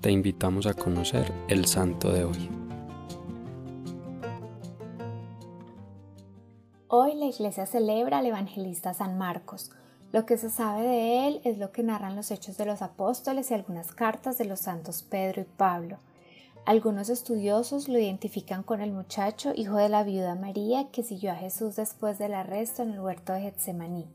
[0.00, 2.50] te invitamos a conocer el santo de hoy.
[6.88, 9.70] Hoy la iglesia celebra al evangelista San Marcos.
[10.12, 13.50] Lo que se sabe de él es lo que narran los hechos de los apóstoles
[13.50, 15.98] y algunas cartas de los santos Pedro y Pablo.
[16.64, 21.36] Algunos estudiosos lo identifican con el muchacho, hijo de la viuda María, que siguió a
[21.36, 24.06] Jesús después del arresto en el huerto de Getsemaní.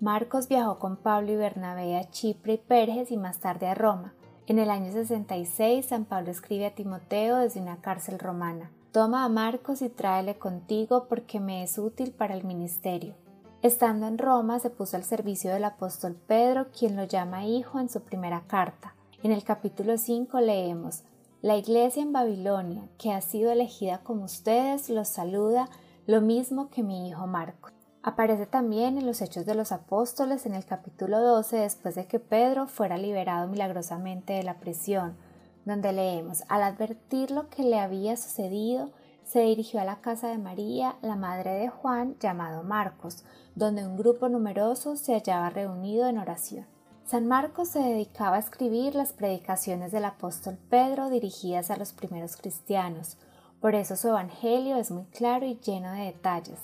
[0.00, 4.14] Marcos viajó con Pablo y Bernabé a Chipre y Perges y más tarde a Roma.
[4.48, 8.70] En el año 66, San Pablo escribe a Timoteo desde una cárcel romana.
[8.92, 13.14] Toma a Marcos y tráele contigo porque me es útil para el ministerio.
[13.62, 17.88] Estando en Roma, se puso al servicio del apóstol Pedro, quien lo llama hijo en
[17.88, 18.94] su primera carta.
[19.24, 21.02] En el capítulo 5 leemos,
[21.42, 25.68] La iglesia en Babilonia, que ha sido elegida como ustedes, los saluda,
[26.06, 27.75] lo mismo que mi hijo Marcos.
[28.06, 32.20] Aparece también en los Hechos de los Apóstoles en el capítulo 12 después de que
[32.20, 35.16] Pedro fuera liberado milagrosamente de la prisión,
[35.64, 38.90] donde leemos, al advertir lo que le había sucedido,
[39.24, 43.24] se dirigió a la casa de María, la madre de Juan, llamado Marcos,
[43.56, 46.64] donde un grupo numeroso se hallaba reunido en oración.
[47.06, 52.36] San Marcos se dedicaba a escribir las predicaciones del apóstol Pedro dirigidas a los primeros
[52.36, 53.16] cristianos,
[53.60, 56.60] por eso su evangelio es muy claro y lleno de detalles,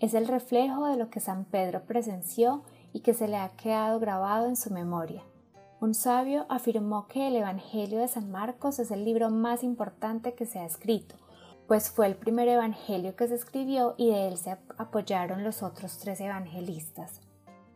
[0.00, 3.98] es el reflejo de lo que San Pedro presenció y que se le ha quedado
[4.00, 5.22] grabado en su memoria.
[5.80, 10.46] Un sabio afirmó que el Evangelio de San Marcos es el libro más importante que
[10.46, 11.16] se ha escrito,
[11.66, 15.98] pues fue el primer Evangelio que se escribió y de él se apoyaron los otros
[15.98, 17.20] tres evangelistas.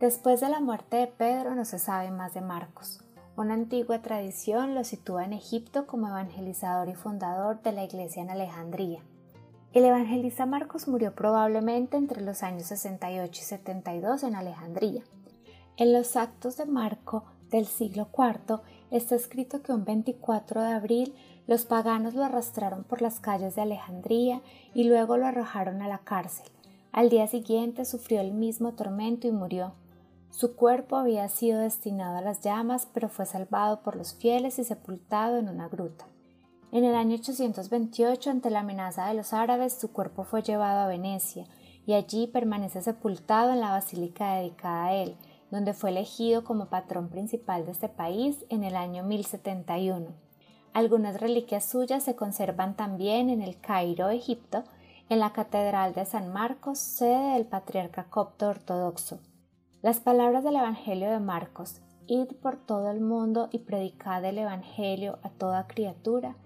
[0.00, 3.00] Después de la muerte de Pedro no se sabe más de Marcos.
[3.36, 8.30] Una antigua tradición lo sitúa en Egipto como evangelizador y fundador de la iglesia en
[8.30, 9.03] Alejandría.
[9.74, 15.02] El evangelista Marcos murió probablemente entre los años 68 y 72 en Alejandría.
[15.77, 18.60] En los actos de Marco del siglo IV
[18.91, 21.14] está escrito que un 24 de abril
[21.47, 24.41] los paganos lo arrastraron por las calles de Alejandría
[24.72, 26.47] y luego lo arrojaron a la cárcel.
[26.91, 29.75] Al día siguiente sufrió el mismo tormento y murió.
[30.31, 34.64] Su cuerpo había sido destinado a las llamas, pero fue salvado por los fieles y
[34.64, 36.06] sepultado en una gruta.
[36.71, 40.87] En el año 828, ante la amenaza de los árabes, su cuerpo fue llevado a
[40.87, 41.47] Venecia
[41.87, 45.17] y allí permanece sepultado en la basílica dedicada a él,
[45.51, 50.09] donde fue elegido como patrón principal de este país en el año 1071.
[50.75, 54.65] Algunas reliquias suyas se conservan también en el Cairo, Egipto,
[55.09, 59.21] en la Catedral de San Marcos, sede del patriarca copto ortodoxo.
[59.81, 65.19] Las palabras del Evangelio de Marcos, id por todo el mundo y predicad el Evangelio
[65.23, 66.37] a toda criatura,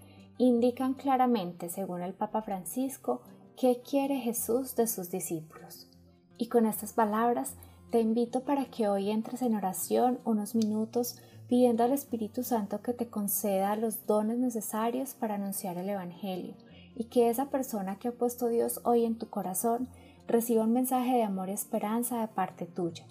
[0.47, 3.23] indican claramente, según el Papa Francisco,
[3.57, 5.89] qué quiere Jesús de sus discípulos.
[6.37, 7.55] Y con estas palabras
[7.91, 12.93] te invito para que hoy entres en oración unos minutos pidiendo al Espíritu Santo que
[12.93, 16.55] te conceda los dones necesarios para anunciar el Evangelio
[16.97, 19.89] y que esa persona que ha puesto Dios hoy en tu corazón
[20.27, 23.07] reciba un mensaje de amor y esperanza de parte tuya.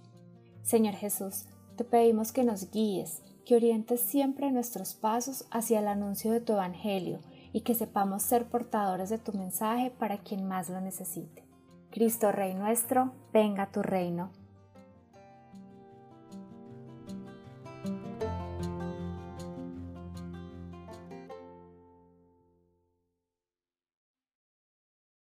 [0.63, 1.45] Señor Jesús,
[1.77, 6.53] te pedimos que nos guíes, que orientes siempre nuestros pasos hacia el anuncio de tu
[6.53, 7.19] Evangelio
[7.53, 11.43] y que sepamos ser portadores de tu mensaje para quien más lo necesite.
[11.89, 14.31] Cristo Rey nuestro, venga tu reino